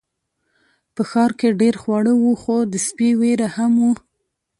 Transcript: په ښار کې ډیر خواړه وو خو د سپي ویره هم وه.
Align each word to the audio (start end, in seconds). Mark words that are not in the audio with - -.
په 0.95 1.01
ښار 1.09 1.31
کې 1.39 1.57
ډیر 1.61 1.75
خواړه 1.81 2.13
وو 2.17 2.31
خو 2.41 2.55
د 2.71 2.75
سپي 2.87 3.09
ویره 3.19 3.47
هم 3.57 3.71
وه. 3.83 3.93